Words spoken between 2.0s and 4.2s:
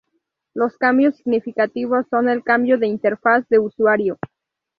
son el cambio de interfaz de usuario.